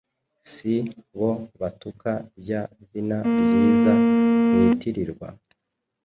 Si 0.51 0.73
bo 1.17 1.29
batuka 1.59 2.11
rya 2.39 2.61
zina 2.87 3.17
ryiza 3.39 3.91
mwitirirwa?” 4.51 5.27